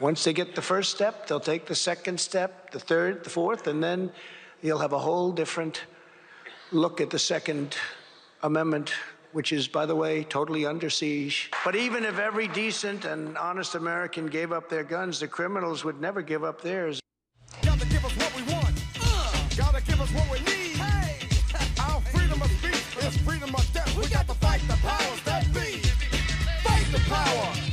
[0.00, 3.68] Once they get the first step, they'll take the second step, the third, the fourth,
[3.68, 4.10] and then
[4.60, 5.82] you'll have a whole different
[6.72, 7.76] look at the Second
[8.42, 8.92] Amendment,
[9.30, 11.48] which is, by the way, totally under siege.
[11.64, 16.00] But even if every decent and honest American gave up their guns, the criminals would
[16.00, 17.00] never give up theirs.
[17.62, 18.82] Gotta give us what we want.
[19.00, 20.76] Uh, gotta give us what we need.
[20.76, 21.20] Hey.
[21.78, 23.96] Our freedom of speech is freedom of death.
[23.96, 25.78] We got to fight the powers that be.
[26.64, 27.63] Fight the power.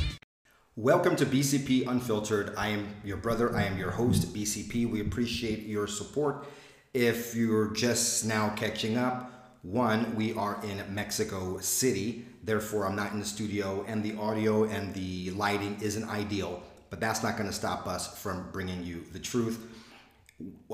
[0.76, 2.54] Welcome to BCP Unfiltered.
[2.56, 3.54] I am your brother.
[3.54, 4.90] I am your host, BCP.
[4.90, 6.46] We appreciate your support.
[6.94, 12.24] If you're just now catching up, one, we are in Mexico City.
[12.42, 17.00] Therefore, I'm not in the studio, and the audio and the lighting isn't ideal, but
[17.00, 19.68] that's not going to stop us from bringing you the truth.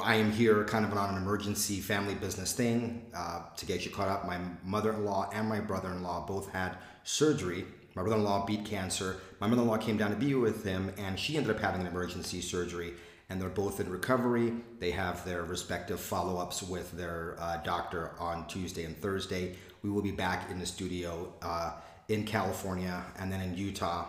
[0.01, 3.91] I am here kind of on an emergency family business thing uh, to get you
[3.91, 4.25] caught up.
[4.29, 7.65] My mother in law and my brother in law both had surgery.
[7.97, 9.17] My brother in law beat cancer.
[9.41, 11.81] My mother in law came down to be with him, and she ended up having
[11.81, 12.95] an emergency surgery.
[13.31, 14.55] And they're both in recovery.
[14.79, 19.57] They have their respective follow ups with their uh, doctor on Tuesday and Thursday.
[19.83, 21.73] We will be back in the studio uh,
[22.09, 24.07] in California and then in Utah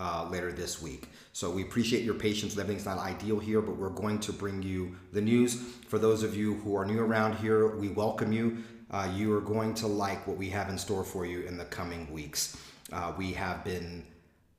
[0.00, 1.08] uh, later this week.
[1.32, 2.56] So we appreciate your patience.
[2.58, 5.54] Everything's not ideal here, but we're going to bring you the news.
[5.88, 8.58] For those of you who are new around here, we welcome you.
[8.90, 11.64] Uh, you are going to like what we have in store for you in the
[11.64, 12.56] coming weeks.
[12.92, 14.04] Uh, we have been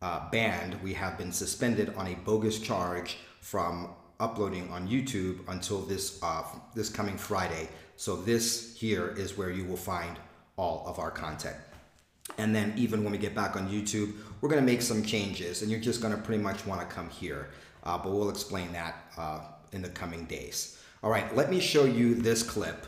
[0.02, 5.82] uh, banned, we have been suspended on a bogus charge from uploading on YouTube until
[5.82, 7.70] this uh, this coming Friday.
[7.96, 10.18] So this here is where you will find
[10.58, 11.56] all of our content.
[12.38, 15.62] And then even when we get back on YouTube, we're going to make some changes,
[15.62, 17.50] and you're just going to pretty much want to come here.
[17.84, 19.40] Uh, but we'll explain that uh,
[19.72, 20.78] in the coming days.
[21.02, 22.86] All right, let me show you this clip.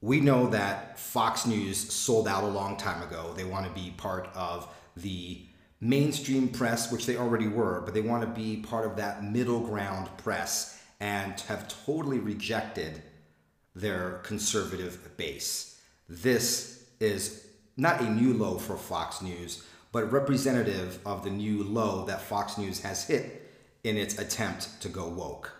[0.00, 3.32] We know that Fox News sold out a long time ago.
[3.36, 5.42] They want to be part of the
[5.84, 9.60] mainstream press, which they already were, but they want to be part of that middle
[9.60, 13.02] ground press and have totally rejected
[13.74, 15.78] their conservative base.
[16.08, 22.06] This is not a new low for Fox News, but representative of the new low
[22.06, 25.52] that Fox News has hit in its attempt to go woke.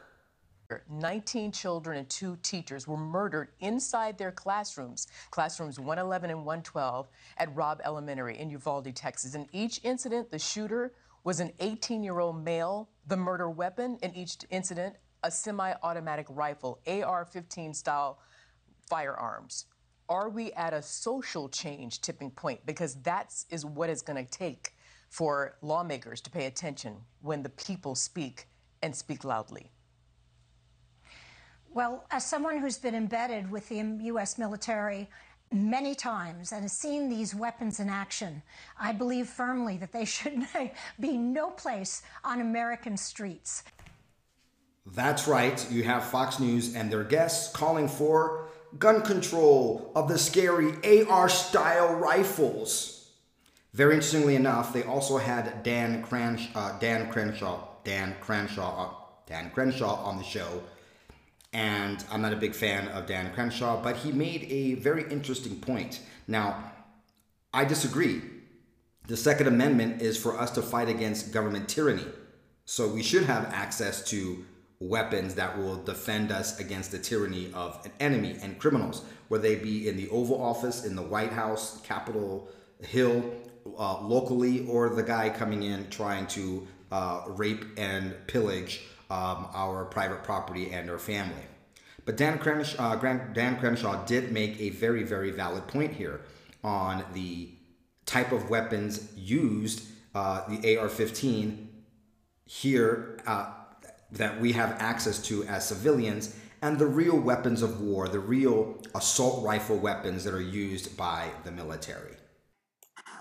[0.90, 7.08] 19 children and two teachers were murdered inside their classrooms, classrooms 111 and 112
[7.38, 9.34] at Robb Elementary in Uvalde, Texas.
[9.34, 10.92] In each incident, the shooter
[11.24, 12.88] was an 18 year old male.
[13.06, 18.18] The murder weapon in each incident, a semi automatic rifle, AR 15 style
[18.88, 19.66] firearms.
[20.08, 22.64] Are we at a social change tipping point?
[22.66, 24.74] Because that is what it's going to take
[25.08, 28.48] for lawmakers to pay attention when the people speak
[28.82, 29.70] and speak loudly.
[31.74, 34.38] Well, as someone who's been embedded with the U.S.
[34.38, 35.08] military
[35.50, 38.42] many times and has seen these weapons in action,
[38.78, 40.46] I believe firmly that they should
[41.00, 43.64] be no place on American streets.
[44.86, 45.68] That's right.
[45.68, 48.46] You have Fox News and their guests calling for
[48.78, 50.74] gun control of the scary
[51.08, 53.10] AR style rifles.
[53.72, 56.04] Very interestingly enough, they also had Dan,
[56.54, 58.94] uh, Dan Crenshaw, Dan Crenshaw, uh,
[59.26, 60.62] Dan Crenshaw on the show
[61.54, 65.60] and I'm not a big fan of Dan Crenshaw, but he made a very interesting
[65.60, 66.00] point.
[66.26, 66.72] Now,
[67.54, 68.20] I disagree.
[69.06, 72.06] The Second Amendment is for us to fight against government tyranny.
[72.64, 74.44] So we should have access to
[74.80, 79.56] weapons that will defend us against the tyranny of an enemy and criminals, whether they
[79.56, 82.48] be in the Oval Office, in the White House, Capitol
[82.80, 83.32] Hill,
[83.78, 88.82] uh, locally, or the guy coming in trying to uh, rape and pillage
[89.14, 91.46] um, our private property and our family.
[92.04, 96.22] But Dan Crenshaw, uh, Dan Crenshaw did make a very, very valid point here
[96.64, 97.50] on the
[98.06, 101.68] type of weapons used, uh, the AR 15
[102.44, 103.52] here uh,
[104.10, 108.76] that we have access to as civilians, and the real weapons of war, the real
[108.94, 112.16] assault rifle weapons that are used by the military.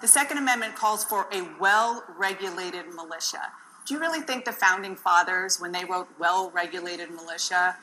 [0.01, 3.51] The Second Amendment calls for a well regulated militia.
[3.85, 7.75] Do you really think the founding fathers, when they wrote well regulated militia,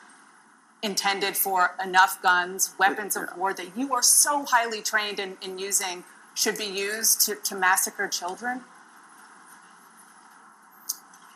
[0.81, 5.59] intended for enough guns, weapons of war that you are so highly trained in, in
[5.59, 6.03] using
[6.33, 8.61] should be used to, to massacre children?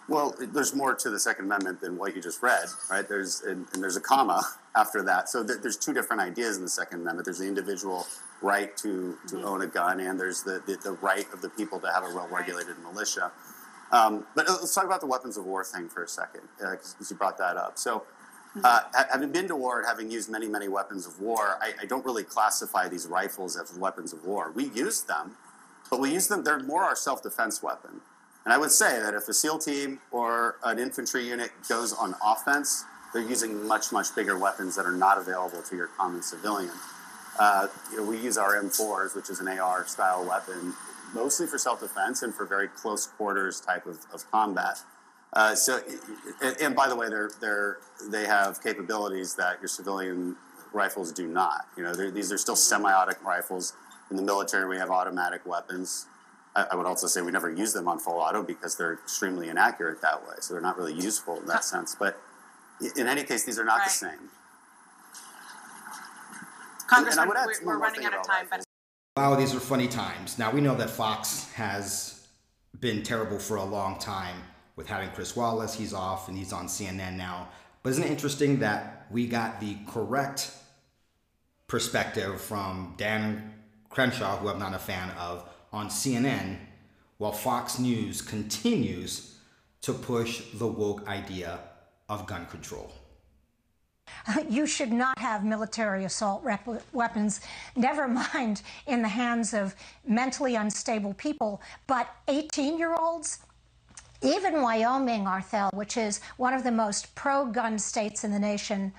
[0.08, 3.08] Well, there's more to the Second Amendment than what you just read, right?
[3.08, 4.44] There's and, and there's a comma
[4.76, 5.30] after that.
[5.30, 7.26] So th- there's two different ideas in the Second Amendment.
[7.26, 8.06] There's the individual
[8.42, 9.46] right to, to mm-hmm.
[9.46, 12.14] own a gun, and there's the, the, the, right of the people to have a
[12.14, 13.32] well-regulated militia.
[13.92, 17.06] Um, but let's talk about the weapons of war thing for a second, because uh,
[17.10, 17.78] you brought that up.
[17.78, 18.04] So,
[18.64, 21.86] uh, having been to war and having used many, many weapons of war, I, I,
[21.86, 24.52] don't really classify these rifles as weapons of war.
[24.56, 25.36] We use them,
[25.90, 28.02] but we use them, they're more our self defense weapon.
[28.46, 32.16] And I would say that if a SEAL team or an infantry unit goes on
[32.26, 36.72] offense, they're using much, much bigger weapons that are not available to your common civilian.
[37.40, 40.74] Uh, you know, we use our M4s, which is an AR style weapon,
[41.16, 44.80] mostly for self defense and for very close quarters type of, of combat.
[45.34, 45.80] Uh, so,
[46.42, 47.78] and, and, by the way, they're, they're,
[48.10, 50.36] they have capabilities that your civilian
[50.72, 51.68] rifles do not.
[51.76, 53.74] You know, these are still semi-automatic rifles.
[54.12, 56.06] In the military, we have automatic weapons.
[56.56, 59.50] I, I, would also say we never use them on full auto because they're extremely
[59.50, 60.36] inaccurate that way.
[60.40, 61.96] So they're not really useful in that sense.
[62.00, 62.18] But
[62.96, 63.86] in any case, these are not right.
[63.86, 64.30] the same.
[66.88, 68.48] Congressman, we're, we're running out of time.
[68.50, 68.65] But
[69.18, 70.38] wow, these are funny times.
[70.38, 72.28] Now we know that Fox has
[72.82, 74.36] been terrible for a long time
[74.76, 75.74] with having Chris Wallace.
[75.74, 77.48] He's off and he's on CNN now.
[77.82, 80.52] But isn't it interesting that we got the correct
[81.68, 83.54] perspective from Dan
[83.90, 86.58] Crenshaw, who I'm not a fan of, on CNN,
[87.18, 89.38] while Fox News continues
[89.82, 91.60] to push the woke idea
[92.10, 92.92] of gun control.
[94.50, 96.44] You should not have military assault
[96.94, 97.42] weapons,
[97.76, 99.76] never mind in the hands of
[100.08, 103.40] mentally unstable people, but 18 year olds.
[104.22, 108.92] Even Wyoming, Arthel, which is one of the most pro gun states in the nation,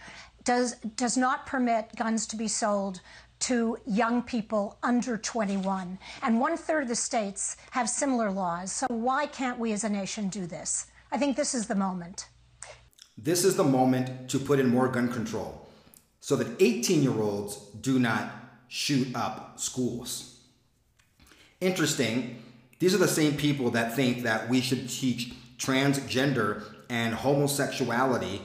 [0.45, 3.01] does, does not permit guns to be sold
[3.39, 5.99] to young people under 21.
[6.23, 8.73] And one third of the states have similar laws.
[8.73, 10.87] So why can't we as a nation do this?
[11.11, 12.29] I think this is the moment.
[13.19, 15.67] This is the moment to put in more gun control
[16.21, 18.31] so that 18 year olds do not
[18.69, 20.41] shoot up schools.
[21.61, 22.43] Interesting,
[22.79, 28.43] these are the same people that think that we should teach transgender and homosexuality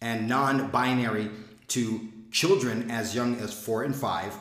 [0.00, 1.30] and non binary
[1.68, 4.34] to children as young as four and five.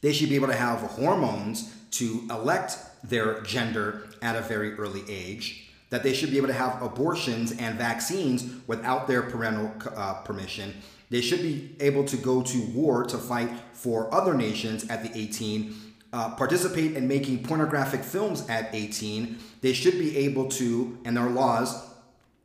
[0.00, 5.04] They should be able to have hormones to elect their gender at a very early
[5.08, 10.14] age that they should be able to have abortions and vaccines without their parental uh,
[10.22, 10.74] permission.
[11.10, 15.16] They should be able to go to war to fight for other nations at the
[15.16, 15.74] 18,
[16.12, 19.38] uh, participate in making pornographic films at 18.
[19.60, 21.88] They should be able to, and there are laws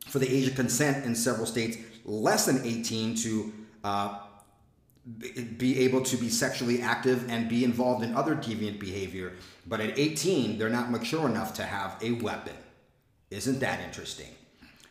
[0.06, 3.52] for the age of consent in several states less than 18 to
[3.84, 4.18] uh,
[5.56, 9.32] be able to be sexually active and be involved in other deviant behavior.
[9.66, 12.54] But at 18, they're not mature enough to have a weapon.
[13.32, 14.28] Isn't that interesting?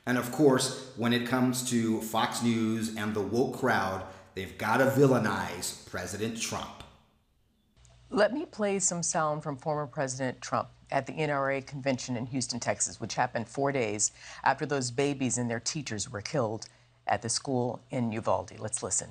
[0.08, 4.04] And of course, when it comes to Fox News and the woke crowd,
[4.34, 6.84] they've got to villainize President Trump.
[8.10, 12.60] Let me play some sound from former President Trump at the NRA convention in Houston,
[12.60, 14.12] Texas, which happened four days
[14.44, 16.66] after those babies and their teachers were killed
[17.06, 18.54] at the school in Uvalde.
[18.58, 19.10] Let's listen.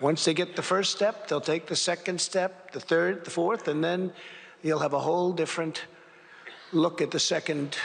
[0.00, 3.68] Once they get the first step, they'll take the second step, the third, the fourth,
[3.68, 4.12] and then
[4.62, 5.84] you'll have a whole different
[6.72, 7.78] look at the second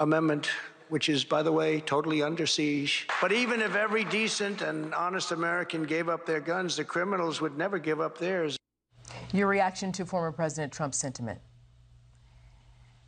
[0.00, 0.50] amendment,
[0.88, 3.06] which is, by the way, totally under siege.
[3.20, 7.56] But even if every decent and honest American gave up their guns, the criminals would
[7.56, 8.56] never give up theirs.
[9.32, 11.40] Your reaction to former President Trump's sentiment?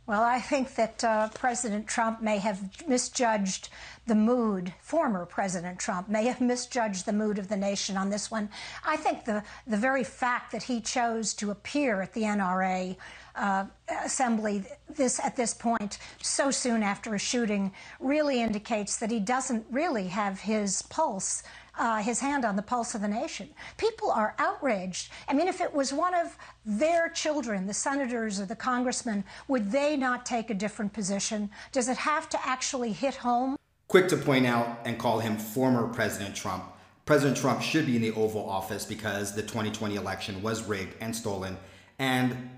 [0.07, 3.67] Well, I think that uh, President Trump may have misjudged
[4.05, 8.31] the mood, former President Trump may have misjudged the mood of the nation on this
[8.31, 8.49] one.
[8.85, 12.95] I think the, the very fact that he chose to appear at the NRA
[13.35, 13.65] uh,
[14.05, 19.65] assembly this at this point so soon after a shooting really indicates that he doesn't
[19.69, 21.43] really have his pulse
[21.77, 23.49] uh, his hand on the pulse of the nation.
[23.77, 25.11] People are outraged.
[25.27, 29.71] I mean, if it was one of their children, the senators or the congressmen, would
[29.71, 31.49] they not take a different position?
[31.71, 33.55] Does it have to actually hit home?
[33.87, 36.63] Quick to point out and call him former President Trump.
[37.05, 41.15] President Trump should be in the Oval Office because the 2020 election was rigged and
[41.15, 41.57] stolen,
[41.99, 42.49] and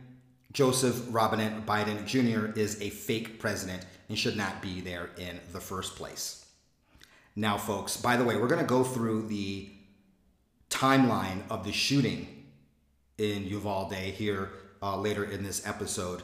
[0.51, 2.57] Joseph Robinette Biden Jr.
[2.59, 6.38] is a fake president and should not be there in the first place.
[7.35, 9.69] Now, folks, by the way, we're going to go through the
[10.69, 12.45] timeline of the shooting
[13.17, 14.49] in Uvalde here
[14.81, 16.21] uh, later in this episode.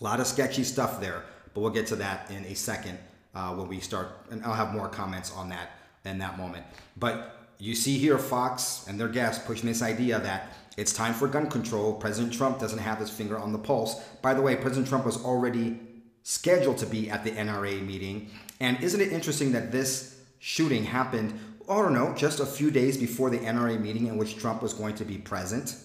[0.00, 1.24] A lot of sketchy stuff there,
[1.54, 2.98] but we'll get to that in a second
[3.34, 5.70] uh, when we start, and I'll have more comments on that
[6.04, 6.64] in that moment.
[6.96, 11.26] But you see here Fox and their guests pushing this idea that it's time for
[11.26, 11.94] gun control.
[11.94, 14.00] President Trump doesn't have his finger on the pulse.
[14.22, 15.80] By the way, President Trump was already
[16.22, 18.30] scheduled to be at the NRA meeting.
[18.60, 21.38] And isn't it interesting that this shooting happened,
[21.68, 24.74] I don't know, just a few days before the NRA meeting in which Trump was
[24.74, 25.76] going to be present?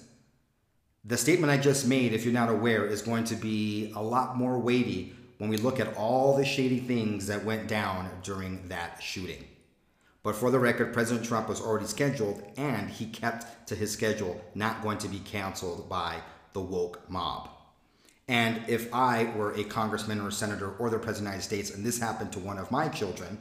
[1.06, 4.38] The statement I just made, if you're not aware, is going to be a lot
[4.38, 9.04] more weighty when we look at all the shady things that went down during that
[9.04, 9.44] shooting.
[10.24, 14.42] But for the record, President Trump was already scheduled and he kept to his schedule,
[14.56, 16.22] not going to be canceled by
[16.54, 17.50] the woke mob.
[18.28, 21.44] And if I were a congressman or a senator or the president of the United
[21.44, 23.38] States and this happened to one of my children,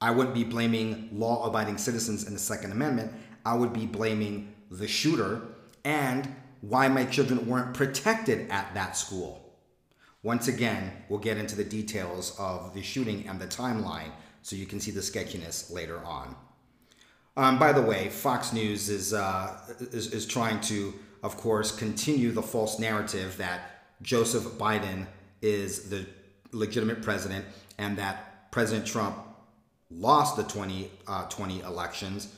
[0.00, 3.12] I wouldn't be blaming law abiding citizens in the Second Amendment.
[3.44, 5.42] I would be blaming the shooter
[5.84, 9.54] and why my children weren't protected at that school.
[10.22, 14.10] Once again, we'll get into the details of the shooting and the timeline
[14.42, 16.34] so you can see the sketchiness later on.
[17.36, 19.58] Um, by the way, Fox News is, uh,
[19.92, 25.06] is, is trying to, of course, continue the false narrative that Joseph Biden
[25.42, 26.06] is the
[26.52, 27.44] legitimate president
[27.78, 29.16] and that President Trump
[29.90, 32.32] lost the 2020 uh, elections.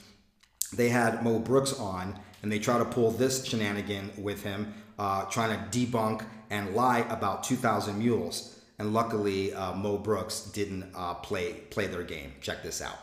[0.73, 5.25] They had Mo Brooks on, and they try to pull this shenanigan with him, uh,
[5.27, 8.61] trying to debunk and lie about 2,000 mules.
[8.79, 12.33] And luckily, uh, Mo Brooks didn't uh, play play their game.
[12.41, 12.99] Check this out.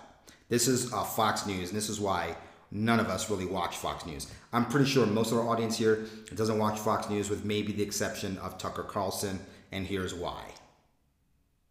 [0.50, 2.36] This is uh, Fox News, and this is why
[2.72, 4.28] none of us really watch Fox News.
[4.54, 7.84] I'm pretty sure most of our audience here doesn't watch Fox News, with maybe the
[7.84, 9.40] exception of Tucker Carlson,
[9.72, 10.44] and here's why.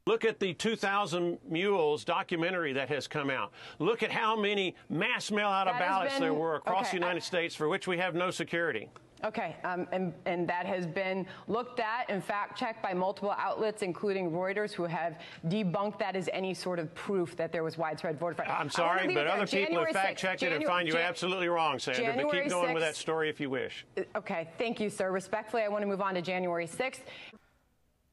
[0.06, 3.52] Look at the 2,000 Mules documentary that has come out.
[3.78, 6.96] Look at how many mass mail out of ballots been, there were across okay, the
[6.96, 8.88] United I, States for which we have no security.
[9.24, 13.82] Okay, um, and, and, that has been looked at and fact checked by multiple outlets,
[13.82, 18.18] including Reuters, who have debunked that as any sort of proof that there was widespread
[18.18, 18.48] voter fraud.
[18.48, 21.80] I'm sorry, but other people have fact checked it and find you Jan absolutely wrong,
[21.80, 22.04] Sandra.
[22.04, 23.84] January but keep going 6th, with that story if you wish.
[23.96, 25.10] Uh, okay, thank you, sir.
[25.10, 27.00] Respectfully, I want to move on to January 6th.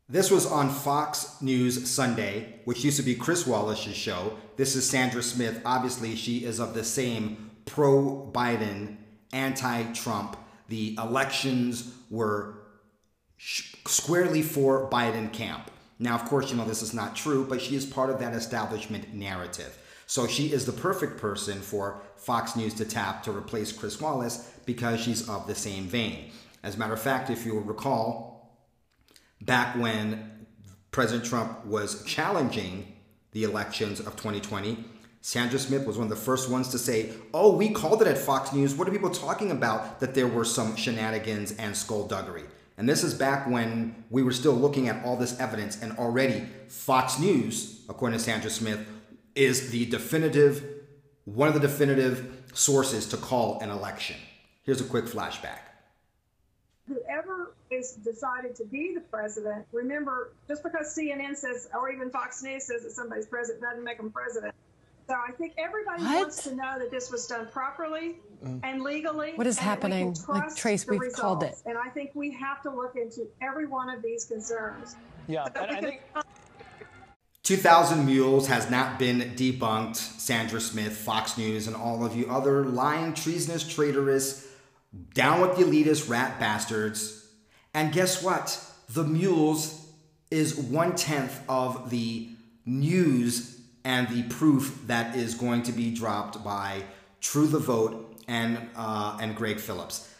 [0.09, 4.37] This was on Fox News Sunday, which used to be Chris Wallace's show.
[4.55, 5.61] This is Sandra Smith.
[5.65, 8.97] Obviously, she is of the same pro Biden,
[9.33, 12.55] anti Trump the elections were
[13.37, 15.71] squarely for Biden camp.
[15.99, 18.33] Now, of course, you know this is not true, but she is part of that
[18.33, 19.77] establishment narrative.
[20.07, 24.51] So she is the perfect person for Fox News to tap to replace Chris Wallace
[24.65, 26.31] because she's of the same vein.
[26.63, 28.59] As a matter of fact, if you recall,
[29.41, 30.47] back when
[30.91, 32.93] President Trump was challenging
[33.31, 34.83] the elections of 2020,
[35.25, 38.15] Sandra Smith was one of the first ones to say, Oh, we called it at
[38.15, 38.75] Fox News.
[38.75, 39.99] What are people talking about?
[39.99, 42.43] That there were some shenanigans and skullduggery.
[42.77, 46.47] And this is back when we were still looking at all this evidence, and already
[46.67, 48.87] Fox News, according to Sandra Smith,
[49.33, 50.63] is the definitive,
[51.23, 54.17] one of the definitive sources to call an election.
[54.61, 55.57] Here's a quick flashback.
[56.87, 62.43] Whoever is decided to be the president, remember, just because CNN says, or even Fox
[62.43, 64.53] News says that somebody's president doesn't make them president.
[65.07, 66.15] So I think everybody what?
[66.15, 68.59] wants to know that this was done properly mm.
[68.63, 69.33] and legally.
[69.35, 70.15] What is happening?
[70.27, 71.19] Like Trace, we've results.
[71.19, 71.55] called it.
[71.65, 74.95] And I think we have to look into every one of these concerns.
[75.27, 76.01] Yeah, so I think.
[77.43, 79.97] 2000 Mules has not been debunked.
[79.97, 84.47] Sandra Smith, Fox News, and all of you other lying, treasonous, traitorous,
[85.13, 87.27] down with the elitist rat bastards.
[87.75, 88.59] And guess what?
[88.89, 89.87] The Mules
[90.31, 92.29] is one tenth of the
[92.65, 93.54] news
[93.85, 96.83] and the proof that is going to be dropped by
[97.21, 100.11] True the Vote and uh, and Gregg Phillips.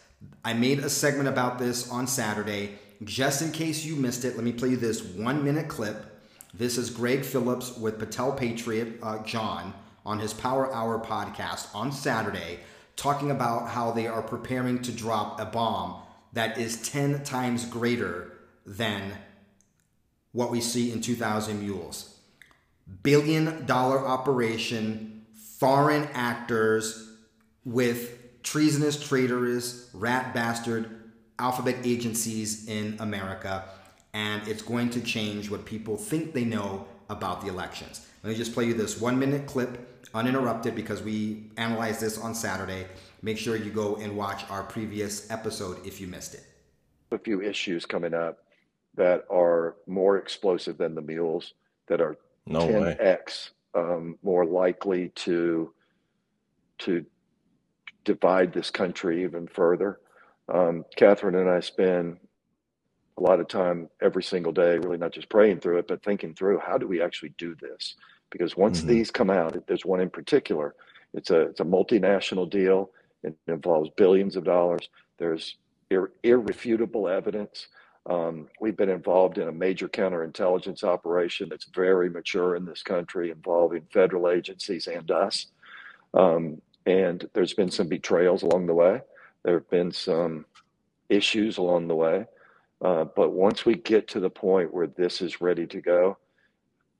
[0.44, 2.78] I made a segment about this on Saturday.
[3.04, 6.06] Just in case you missed it, let me play you this one minute clip.
[6.54, 9.74] This is Gregg Phillips with Patel Patriot uh, John
[10.06, 12.60] on his Power Hour podcast on Saturday,
[12.94, 16.00] talking about how they are preparing to drop a bomb
[16.32, 18.32] that is 10 times greater
[18.64, 19.12] than
[20.32, 22.15] what we see in 2000 Mules
[23.02, 25.26] billion dollar operation,
[25.58, 27.12] foreign actors
[27.64, 33.64] with treasonous, traitorous, rat bastard alphabet agencies in America.
[34.14, 38.06] And it's going to change what people think they know about the elections.
[38.22, 42.34] Let me just play you this one minute clip, uninterrupted, because we analyzed this on
[42.34, 42.86] Saturday.
[43.22, 46.44] Make sure you go and watch our previous episode if you missed it.
[47.12, 48.38] A few issues coming up
[48.94, 51.54] that are more explosive than the mules,
[51.88, 52.16] that are
[52.46, 55.72] no 10x um, more likely to
[56.78, 57.04] to
[58.04, 59.98] divide this country even further.
[60.52, 62.18] Um, Catherine and I spend
[63.18, 66.34] a lot of time every single day, really not just praying through it, but thinking
[66.34, 67.96] through how do we actually do this?
[68.30, 68.88] Because once mm-hmm.
[68.88, 70.74] these come out, there's one in particular.
[71.14, 72.90] It's a it's a multinational deal.
[73.22, 74.88] It involves billions of dollars.
[75.18, 75.56] There's
[75.90, 77.68] ir- irrefutable evidence.
[78.08, 83.30] Um, we've been involved in a major counterintelligence operation that's very mature in this country,
[83.30, 85.46] involving federal agencies and us.
[86.14, 89.00] Um, and there's been some betrayals along the way.
[89.42, 90.46] There have been some
[91.08, 92.26] issues along the way.
[92.80, 96.16] Uh, but once we get to the point where this is ready to go,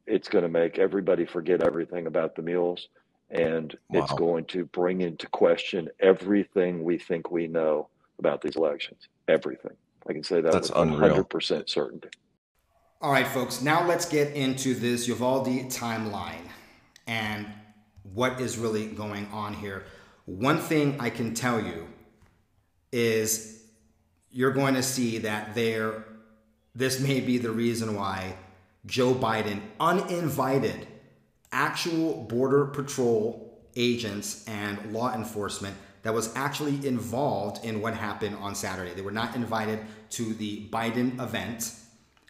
[0.07, 2.89] it's going to make everybody forget everything about the mules.
[3.31, 4.03] And wow.
[4.03, 9.09] it's going to bring into question everything we think we know about these elections.
[9.29, 9.77] Everything.
[10.09, 11.25] I can say that That's with unreal.
[11.25, 12.09] 100% certainty.
[13.01, 16.49] All right, folks, now let's get into this Uvalde timeline
[17.07, 17.47] and
[18.15, 19.85] what is really going on here.
[20.25, 21.87] One thing I can tell you
[22.93, 23.65] is
[24.31, 26.05] you're going to see that there
[26.75, 28.37] this may be the reason why
[28.85, 30.87] Joe Biden uninvited
[31.53, 38.55] actual border patrol agents and law enforcement that was actually involved in what happened on
[38.55, 38.95] Saturday.
[38.95, 41.75] They were not invited to the Biden event,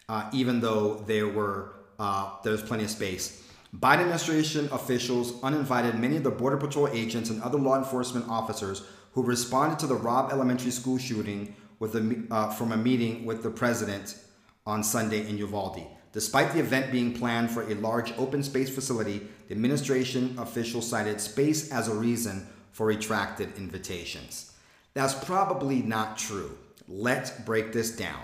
[0.09, 3.47] uh, even though there were uh, there was plenty of space.
[3.75, 8.81] Biden administration officials uninvited many of the Border Patrol agents and other law enforcement officers
[9.11, 13.43] who responded to the Robb Elementary School shooting with a, uh, from a meeting with
[13.43, 14.17] the president
[14.65, 15.85] on Sunday in Uvalde.
[16.13, 21.21] Despite the event being planned for a large open space facility, the administration officials cited
[21.21, 24.53] space as a reason for retracted invitations.
[24.93, 26.57] That's probably not true.
[26.87, 28.21] Let's break this down.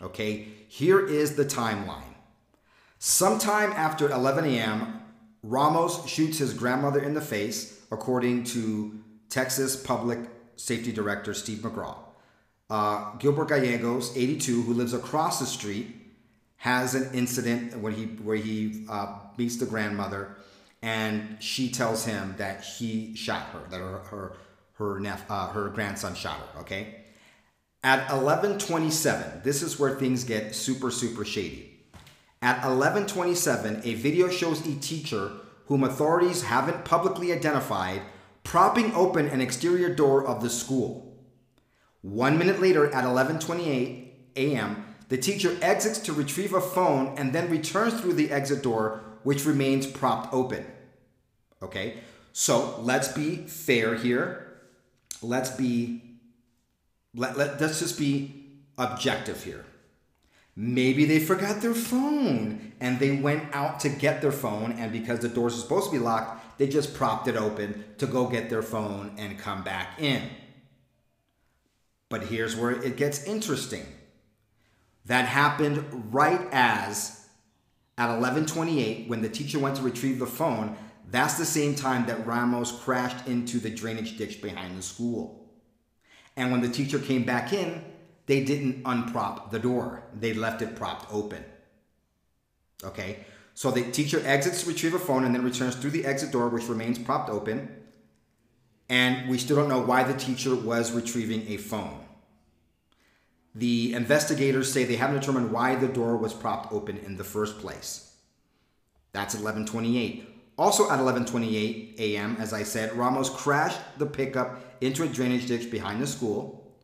[0.00, 2.14] Okay, here is the timeline.
[2.98, 5.00] Sometime after 11 a.m.,
[5.42, 10.18] Ramos shoots his grandmother in the face, according to Texas Public
[10.56, 11.96] Safety Director Steve McCraw.
[12.70, 15.94] Uh, Gilbert Gallegos, 82, who lives across the street,
[16.58, 20.36] has an incident when he where he uh, meets the grandmother,
[20.82, 24.36] and she tells him that he shot her, that her her
[24.74, 26.60] her, uh, her grandson shot her.
[26.60, 27.04] Okay,
[27.82, 31.80] at 11:27, this is where things get super super shady.
[32.40, 35.32] At 11:27, a video shows a teacher
[35.66, 38.02] whom authorities haven't publicly identified
[38.44, 41.14] propping open an exterior door of the school.
[42.00, 47.50] One minute later, at 11:28 a.m., the teacher exits to retrieve a phone and then
[47.50, 50.64] returns through the exit door, which remains propped open.
[51.62, 51.98] Okay,
[52.32, 54.60] so let's be fair here.
[55.22, 56.02] Let's be
[57.14, 58.46] let, let let's just be
[58.76, 59.64] objective here.
[60.54, 65.20] Maybe they forgot their phone and they went out to get their phone, and because
[65.20, 68.50] the doors are supposed to be locked, they just propped it open to go get
[68.50, 70.22] their phone and come back in.
[72.08, 73.84] But here's where it gets interesting.
[75.06, 77.17] That happened right as
[77.98, 80.76] at 11:28 when the teacher went to retrieve the phone,
[81.10, 85.50] that's the same time that Ramos crashed into the drainage ditch behind the school.
[86.36, 87.84] And when the teacher came back in,
[88.26, 90.04] they didn't unprop the door.
[90.14, 91.44] They left it propped open.
[92.84, 93.26] Okay?
[93.54, 96.48] So the teacher exits to retrieve a phone and then returns through the exit door
[96.48, 97.68] which remains propped open.
[98.88, 102.07] And we still don't know why the teacher was retrieving a phone.
[103.54, 107.58] The investigators say they haven't determined why the door was propped open in the first
[107.58, 108.16] place.
[109.12, 110.28] That's 1128.
[110.58, 115.70] Also at 11:28 a.m., as I said, Ramos crashed the pickup into a drainage ditch
[115.70, 116.74] behind the school.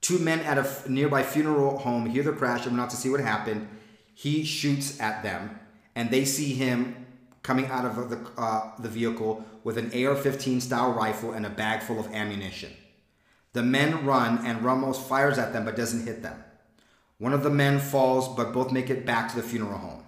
[0.00, 3.10] Two men at a nearby funeral home hear the crash and run out to see
[3.10, 3.68] what happened.
[4.14, 5.58] He shoots at them,
[5.94, 7.06] and they see him
[7.42, 11.82] coming out of the, uh, the vehicle with an AR-15 style rifle and a bag
[11.82, 12.70] full of ammunition.
[13.52, 16.44] The men run, and Ramos fires at them but doesn't hit them.
[17.18, 20.04] One of the men falls, but both make it back to the funeral home.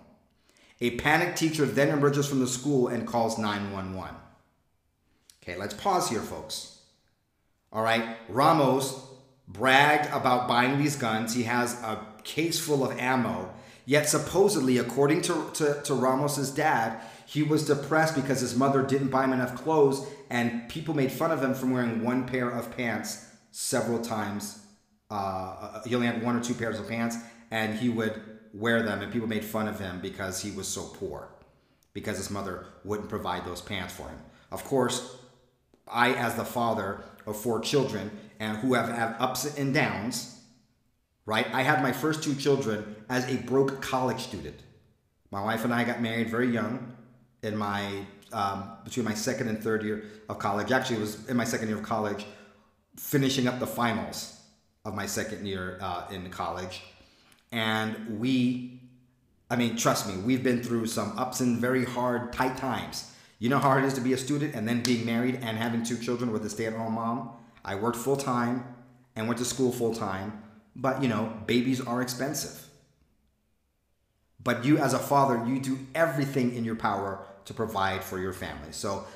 [0.80, 4.14] A panicked teacher then emerges from the school and calls 911.
[5.42, 6.78] Okay, let's pause here, folks.
[7.72, 9.06] All right, Ramos
[9.48, 11.34] bragged about buying these guns.
[11.34, 13.52] He has a case full of ammo.
[13.84, 19.08] Yet, supposedly, according to, to, to Ramos's dad, he was depressed because his mother didn't
[19.08, 22.76] buy him enough clothes, and people made fun of him from wearing one pair of
[22.76, 24.64] pants several times.
[25.10, 27.16] Uh, he only had one or two pairs of pants,
[27.50, 28.20] and he would
[28.52, 31.28] wear them, and people made fun of him because he was so poor,
[31.92, 34.18] because his mother wouldn't provide those pants for him.
[34.50, 35.16] Of course,
[35.88, 40.40] I, as the father of four children, and who have had ups and downs,
[41.26, 41.46] right?
[41.52, 44.62] I had my first two children as a broke college student.
[45.30, 46.96] My wife and I got married very young
[47.42, 50.72] in my um, between my second and third year of college.
[50.72, 52.24] Actually, it was in my second year of college,
[53.00, 54.38] finishing up the finals
[54.84, 56.82] of my second year uh, in college.
[57.50, 58.80] And we,
[59.48, 63.10] I mean, trust me, we've been through some ups and very hard, tight times.
[63.38, 65.56] You know how hard it is to be a student and then being married and
[65.56, 67.30] having two children with a stay at home mom?
[67.64, 68.76] I worked full time
[69.16, 70.42] and went to school full time,
[70.76, 72.66] but you know, babies are expensive.
[74.44, 78.32] But you, as a father, you do everything in your power to provide for your
[78.32, 78.72] family.
[78.72, 79.06] So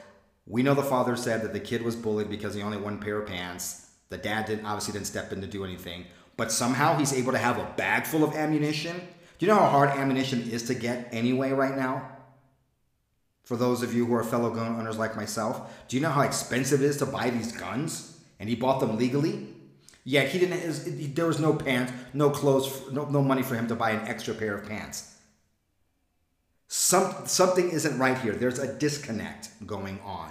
[0.47, 2.99] we know the father said that the kid was bullied because he only had one
[2.99, 3.91] pair of pants.
[4.11, 6.05] The dad didn't obviously didn't step in to do anything,
[6.37, 8.97] but somehow he's able to have a bag full of ammunition.
[9.39, 12.11] Do you know how hard ammunition is to get anyway right now?
[13.45, 16.23] For those of you who are fellow gun owners like myself, do you know how
[16.23, 18.19] expensive it is to buy these guns?
[18.41, 19.49] And he bought them legally.
[20.05, 21.15] Yet he didn't.
[21.15, 24.35] There was no pants, no clothes, no, no money for him to buy an extra
[24.35, 25.14] pair of pants.
[26.77, 28.33] Some, something isn't right here.
[28.33, 30.29] There's a disconnect going on.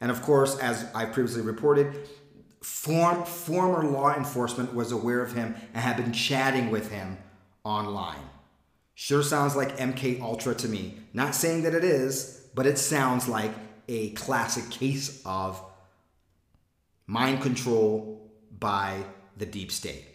[0.00, 2.08] And of course, as I previously reported,
[2.62, 7.18] form, former law enforcement was aware of him and had been chatting with him
[7.64, 8.30] online.
[8.94, 10.94] Sure sounds like MK Ultra to me.
[11.12, 13.52] Not saying that it is, but it sounds like
[13.88, 15.62] a classic case of
[17.06, 19.04] mind control by
[19.36, 20.06] the deep state.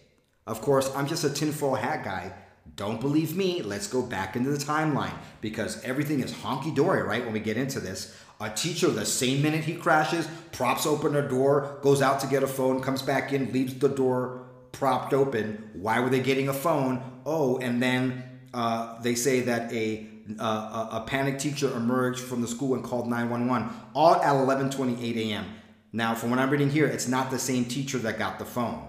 [0.48, 2.32] Of course, I'm just a tinfoil hat guy.
[2.78, 3.60] Don't believe me?
[3.60, 7.24] Let's go back into the timeline because everything is honky dory, right?
[7.24, 11.28] When we get into this, a teacher, the same minute he crashes, props open a
[11.28, 15.70] door, goes out to get a phone, comes back in, leaves the door propped open.
[15.72, 17.02] Why were they getting a phone?
[17.26, 18.22] Oh, and then
[18.54, 20.06] uh, they say that a,
[20.38, 25.46] uh, a panic teacher emerged from the school and called 911, all at 11:28 a.m.
[25.92, 28.86] Now, from what I'm reading here, it's not the same teacher that got the phone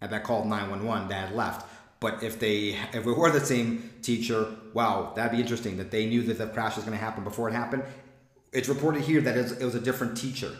[0.00, 1.66] and that called 911 that had left.
[1.98, 6.06] But if they if it were the same teacher, wow, that'd be interesting that they
[6.06, 7.84] knew that the crash was going to happen before it happened.
[8.52, 10.54] It's reported here that it was a different teacher,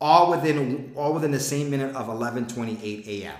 [0.00, 3.36] all within all within the same minute of 11:28 a.m.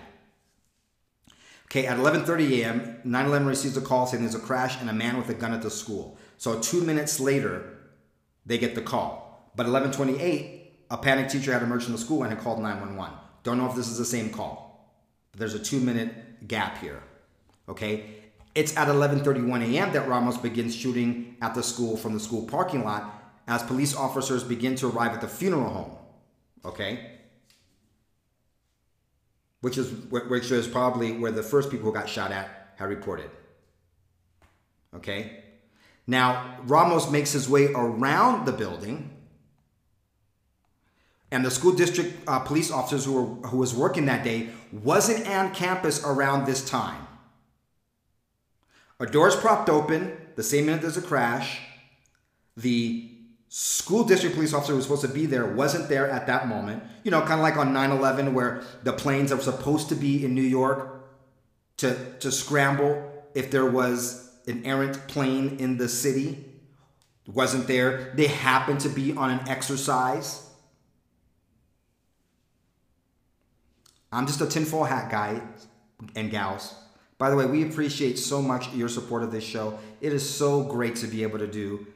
[1.66, 5.16] Okay, at 11:30 a.m., 911 receives a call saying there's a crash and a man
[5.16, 6.16] with a gun at the school.
[6.38, 7.76] So two minutes later,
[8.46, 9.50] they get the call.
[9.56, 10.60] But 11:28,
[10.90, 13.18] a panicked teacher had emerged from the school and had called 911.
[13.42, 14.94] Don't know if this is the same call.
[15.32, 17.02] But there's a two-minute gap here.
[17.68, 18.10] Okay,
[18.54, 19.92] it's at 11:31 a.m.
[19.92, 24.42] that Ramos begins shooting at the school from the school parking lot as police officers
[24.42, 25.90] begin to arrive at the funeral home.
[26.64, 27.10] Okay,
[29.60, 33.30] which is which is probably where the first people who got shot at had reported.
[34.94, 35.44] Okay,
[36.06, 39.10] now Ramos makes his way around the building
[41.30, 45.26] and the school district uh, police officers who were who was working that day wasn't
[45.28, 47.05] on campus around this time.
[48.98, 51.60] A door's propped open the same minute there's a crash.
[52.56, 53.10] The
[53.48, 56.82] school district police officer who was supposed to be there wasn't there at that moment.
[57.04, 60.34] You know, kind of like on 9/11 where the planes are supposed to be in
[60.34, 61.04] New York
[61.78, 66.44] to to scramble if there was an errant plane in the city.
[67.26, 68.12] Wasn't there.
[68.14, 70.46] They happened to be on an exercise
[74.12, 75.42] I'm just a tinfoil hat guy
[76.14, 76.74] and gals.
[77.18, 79.78] By the way, we appreciate so much your support of this show.
[80.00, 81.86] It is so great to be able to do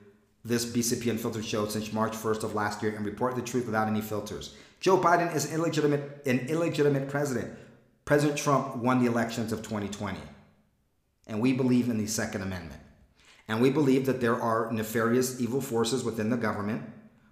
[0.45, 3.89] this BCP Unfiltered show since March 1st of last year and report the truth without
[3.89, 4.55] any filters.
[4.81, 7.53] Joe Biden is illegitimate, an illegitimate president.
[8.07, 10.19] President Trump won the elections of 2020.
[11.27, 12.81] And we believe in the Second Amendment.
[13.47, 16.83] And we believe that there are nefarious evil forces within the government,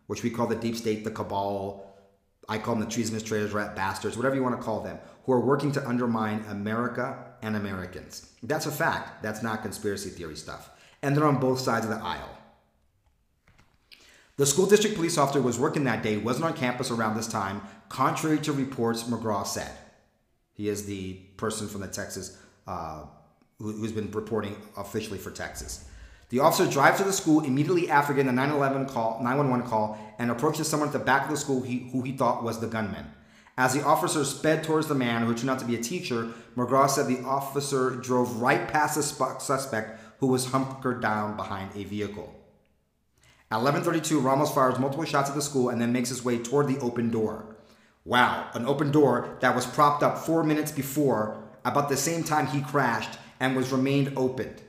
[0.09, 1.89] which we call the deep state, the cabal,
[2.49, 5.33] I call them the treasonous traitors, rat bastards, whatever you want to call them, who
[5.33, 8.31] are working to undermine America and Americans.
[8.43, 9.23] That's a fact.
[9.23, 10.71] That's not conspiracy theory stuff.
[11.03, 12.39] And they're on both sides of the aisle.
[14.37, 17.61] The school district police officer was working that day wasn't on campus around this time,
[17.89, 19.71] contrary to reports McCraw said.
[20.55, 23.05] He is the person from the Texas uh,
[23.59, 25.85] who, has been reporting officially for Texas.
[26.31, 30.31] The officer drives to the school immediately after getting the 911 call, 911 call and
[30.31, 33.07] approaches someone at the back of the school he, who he thought was the gunman.
[33.59, 36.89] As the officer sped towards the man, who turned out to be a teacher, McCraw
[36.89, 42.33] said the officer drove right past the suspect who was hunkered down behind a vehicle.
[43.51, 46.69] At 11:32, Ramos fires multiple shots at the school and then makes his way toward
[46.69, 47.57] the open door.
[48.05, 52.47] Wow, an open door that was propped up 4 minutes before, about the same time
[52.47, 54.63] he crashed and was remained opened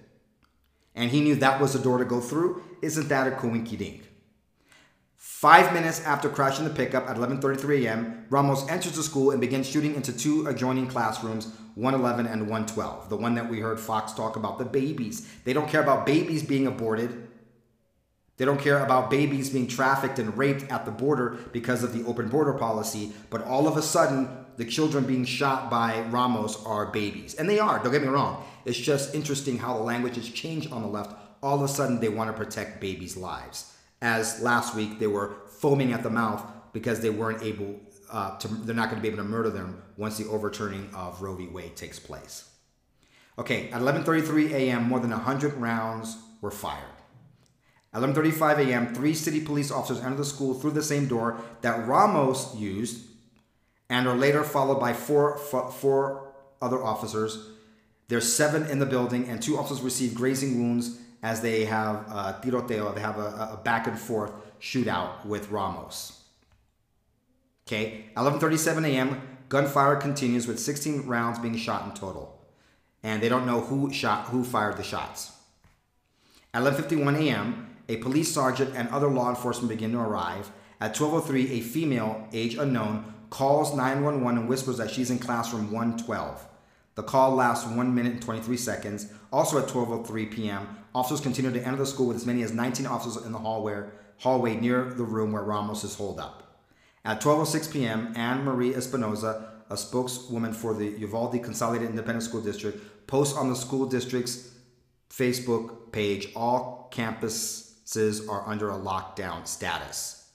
[0.96, 2.62] and he knew that was the door to go through.
[2.82, 4.09] Isn't that a coinky dink?
[5.20, 9.68] Five minutes after crashing the pickup at 11:33 a.m., Ramos enters the school and begins
[9.68, 13.10] shooting into two adjoining classrooms, 111 and 112.
[13.10, 15.30] The one that we heard Fox talk about, the babies.
[15.44, 17.28] They don't care about babies being aborted.
[18.38, 22.06] They don't care about babies being trafficked and raped at the border because of the
[22.06, 23.12] open border policy.
[23.30, 27.36] But all of a sudden, the children being shot by Ramos are babies.
[27.36, 28.46] And they are, don't get me wrong.
[28.64, 31.14] It's just interesting how the language has changed on the left.
[31.44, 33.69] All of a sudden, they want to protect babies' lives.
[34.02, 37.80] As last week, they were foaming at the mouth because they weren't able
[38.12, 41.22] uh, to, they're not going to be able to murder them once the overturning of
[41.22, 41.48] Roe v.
[41.48, 42.50] Wade takes place.
[43.38, 46.84] Okay, at 11:33 a.m., more than 100 rounds were fired.
[47.94, 51.88] At 11:35 a.m., three city police officers entered the school through the same door that
[51.88, 53.06] Ramos used
[53.90, 57.50] and are later followed by four, four other officers.
[58.08, 62.40] There's seven in the building, and two officers received grazing wounds as they have a
[62.42, 66.24] tiroteo, they have a, a back and forth shootout with Ramos.
[67.68, 69.22] Okay, 11:37 a.m.
[69.48, 72.36] gunfire continues with 16 rounds being shot in total.
[73.04, 75.32] And they don't know who shot who fired the shots.
[76.54, 80.52] At 11:51 a.m., a police sergeant and other law enforcement begin to arrive.
[80.82, 86.48] At 12:03, a female, age unknown, calls 911 and whispers that she's in classroom 112.
[86.96, 89.12] The call lasts 1 minute and 23 seconds.
[89.32, 92.86] Also at 12:03 p.m., officers continue to enter the school with as many as 19
[92.86, 93.84] officers in the hallway,
[94.18, 96.66] hallway near the room where Ramos is holed up.
[97.06, 103.08] At 12:06 p.m., Anne Marie Espinoza, a spokeswoman for the Uvalde Consolidated Independent School District,
[103.08, 104.52] posts on the school district's
[105.10, 110.30] Facebook page all campuses are under a lockdown status.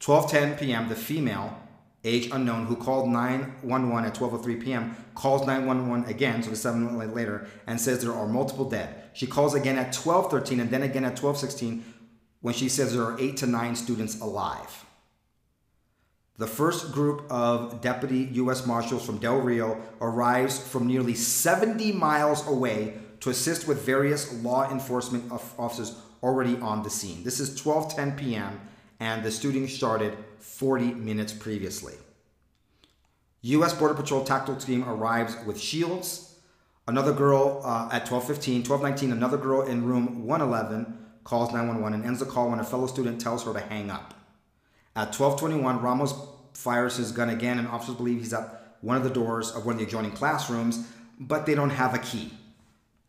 [0.00, 1.56] 12:10 p.m., the female
[2.04, 7.48] age unknown, who called 911 at 12:03 p.m., calls 911 again, so seven minutes later,
[7.66, 9.02] and says there are multiple dead.
[9.14, 11.82] She calls again at 12:13 and then again at 12:16
[12.40, 14.84] when she says there are eight to nine students alive.
[16.36, 18.64] The first group of deputy U.S.
[18.64, 24.70] Marshals from Del Rio arrives from nearly 70 miles away to assist with various law
[24.70, 27.24] enforcement officers already on the scene.
[27.24, 28.60] This is 12:10 p.m.
[29.00, 31.94] and the shooting started 40 minutes previously.
[33.42, 33.72] U.S.
[33.72, 36.34] Border Patrol tactical team arrives with shields.
[36.86, 42.20] Another girl uh, at 12:15, 12:19, another girl in room 111 calls 911 and ends
[42.20, 44.14] the call when a fellow student tells her to hang up.
[44.96, 46.14] At 12:21, Ramos
[46.54, 49.74] fires his gun again, and officers believe he's at one of the doors of one
[49.74, 50.88] of the adjoining classrooms,
[51.20, 52.32] but they don't have a key.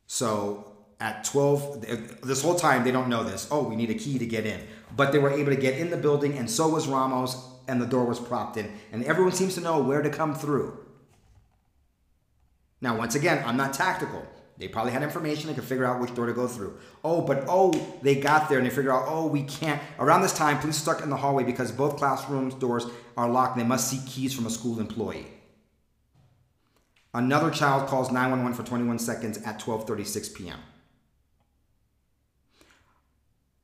[0.06, 0.69] So
[1.00, 3.48] at 12, this whole time they don't know this.
[3.52, 4.60] Oh, we need a key to get in.
[4.96, 7.86] But they were able to get in the building, and so was Ramos, and the
[7.86, 8.72] door was propped in.
[8.92, 10.78] And everyone seems to know where to come through.
[12.82, 14.26] Now, once again, I'm not tactical.
[14.58, 16.78] They probably had information, they could figure out which door to go through.
[17.02, 19.82] Oh, but oh, they got there and they figured out, oh, we can't.
[20.00, 22.86] Around this time, police stuck in the hallway because both classrooms doors
[23.16, 25.28] are locked they must seek keys from a school employee.
[27.14, 30.60] Another child calls 911 for 21 seconds at 12:36 p.m.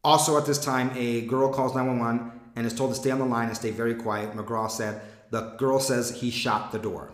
[0.06, 3.26] Also, at this time, a girl calls 911 and is told to stay on the
[3.26, 4.32] line and stay very quiet.
[4.34, 7.12] McCraw said the girl says he shot the door.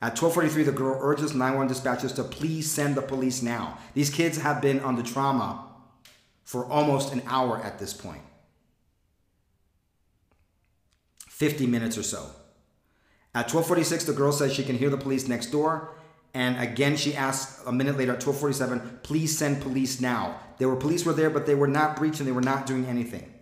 [0.00, 3.76] At 12:43, the girl urges 911 dispatchers to please send the police now.
[3.94, 5.64] These kids have been under trauma
[6.44, 8.22] for almost an hour at this point.
[11.28, 12.30] 50 minutes or so.
[13.34, 15.90] At 12:46, the girl says she can hear the police next door
[16.34, 20.38] and again, she asked a minute later at 1247, please send police now.
[20.58, 22.26] There were police were there, but they were not breaching.
[22.26, 23.32] They were not doing anything.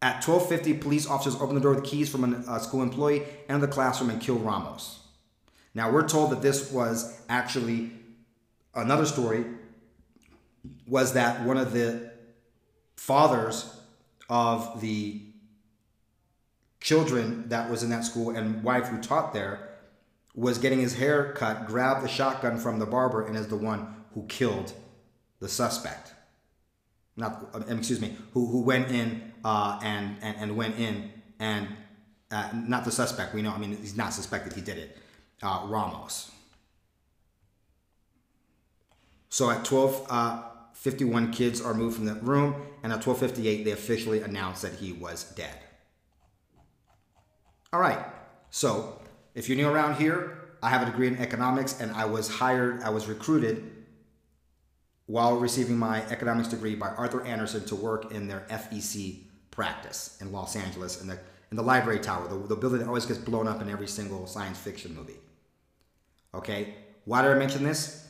[0.00, 3.72] At 1250, police officers opened the door with keys from a school employee, entered the
[3.72, 5.00] classroom, and killed Ramos.
[5.74, 7.90] Now, we're told that this was actually
[8.74, 9.44] another story
[10.86, 12.12] was that one of the
[12.96, 13.74] fathers
[14.28, 15.22] of the
[16.80, 19.63] children that was in that school and wife who taught there
[20.34, 24.04] was getting his hair cut, grabbed the shotgun from the barber, and is the one
[24.14, 24.72] who killed
[25.40, 26.12] the suspect.
[27.16, 31.68] Not, uh, excuse me, who, who went in uh, and, and, and went in and
[32.30, 33.34] uh, not the suspect.
[33.34, 34.98] We know, I mean, he's not suspected he did it.
[35.42, 36.30] Uh, Ramos.
[39.28, 40.08] So at 12:51,
[41.28, 44.92] uh, kids are moved from the room, and at 12:58, they officially announced that he
[44.92, 45.58] was dead.
[47.72, 47.98] All right.
[48.50, 49.00] So
[49.34, 52.82] if you're new around here, I have a degree in economics and I was hired,
[52.82, 53.70] I was recruited
[55.06, 60.32] while receiving my economics degree by Arthur Andersen to work in their FEC practice in
[60.32, 61.18] Los Angeles in the,
[61.50, 64.26] in the library tower, the, the building that always gets blown up in every single
[64.26, 65.18] science fiction movie.
[66.32, 68.08] Okay, why did I mention this?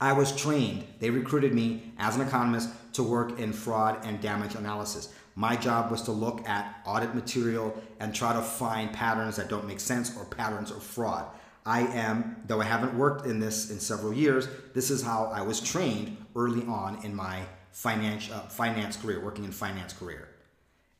[0.00, 4.54] I was trained, they recruited me as an economist to work in fraud and damage
[4.54, 5.14] analysis.
[5.38, 9.66] My job was to look at audit material and try to find patterns that don't
[9.66, 11.26] make sense or patterns of fraud.
[11.66, 15.42] I am, though I haven't worked in this in several years, this is how I
[15.42, 20.28] was trained early on in my finance, uh, finance career, working in finance career,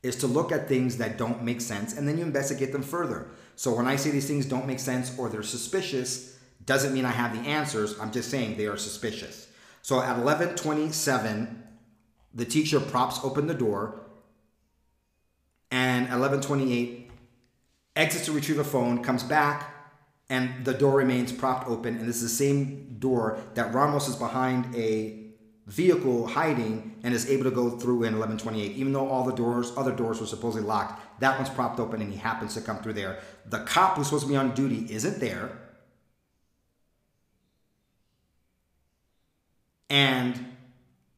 [0.02, 3.28] is to look at things that don't make sense and then you investigate them further.
[3.54, 7.12] So when I say these things don't make sense or they're suspicious, doesn't mean I
[7.12, 7.98] have the answers.
[7.98, 9.48] I'm just saying they are suspicious.
[9.80, 11.62] So at 11:27,
[12.34, 14.05] the teacher props open the door
[16.04, 17.10] and 1128
[17.94, 19.74] exits to retrieve a phone, comes back,
[20.28, 21.96] and the door remains propped open.
[21.96, 25.22] And this is the same door that Ramos is behind a
[25.66, 28.76] vehicle hiding and is able to go through in 1128.
[28.76, 32.12] Even though all the doors, other doors were supposedly locked, that one's propped open and
[32.12, 33.18] he happens to come through there.
[33.46, 35.58] The cop who's supposed to be on duty isn't there.
[39.88, 40.55] And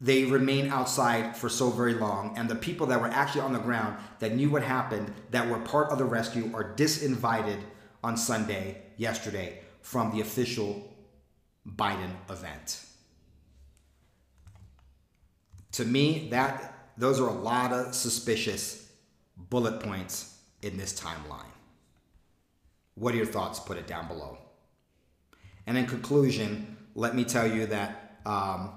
[0.01, 3.59] they remain outside for so very long, and the people that were actually on the
[3.59, 7.59] ground that knew what happened, that were part of the rescue, are disinvited
[8.05, 10.95] on Sunday, yesterday, from the official
[11.67, 12.85] Biden event.
[15.73, 18.91] To me, that those are a lot of suspicious
[19.37, 21.53] bullet points in this timeline.
[22.95, 23.61] What are your thoughts?
[23.61, 24.39] Put it down below.
[25.67, 28.73] And in conclusion, let me tell you that um,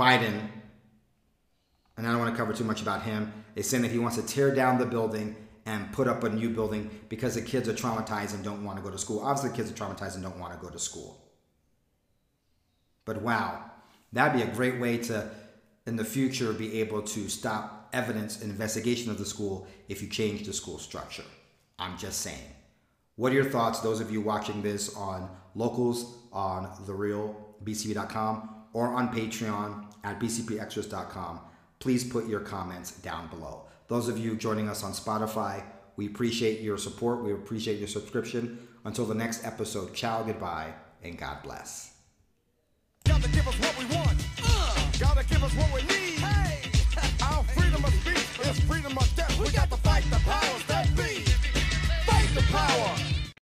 [0.00, 0.48] Biden,
[1.98, 4.16] and I don't want to cover too much about him, is saying that he wants
[4.16, 5.36] to tear down the building
[5.66, 8.82] and put up a new building because the kids are traumatized and don't want to
[8.82, 9.20] go to school.
[9.20, 11.22] Obviously, the kids are traumatized and don't want to go to school.
[13.04, 13.62] But wow,
[14.10, 15.30] that'd be a great way to,
[15.86, 20.08] in the future, be able to stop evidence and investigation of the school if you
[20.08, 21.24] change the school structure.
[21.78, 22.54] I'm just saying.
[23.16, 28.88] What are your thoughts, those of you watching this on locals, on the therealbcp.com, or
[28.88, 31.40] on Patreon at bcpextras.com,
[31.78, 33.66] please put your comments down below.
[33.88, 35.64] Those of you joining us on Spotify,
[35.96, 37.22] we appreciate your support.
[37.24, 38.66] We appreciate your subscription.
[38.84, 41.94] Until the next episode, ciao, goodbye, and God bless.
[43.04, 44.16] Gotta give us what we want.
[44.42, 44.90] Uh.
[44.98, 46.18] Gotta give us what we need.
[46.20, 46.70] Hey.
[47.22, 49.38] Our freedom of speech is freedom of death.
[49.38, 51.24] We, we got, got to fight the powers that be.
[52.06, 53.09] Fight the power.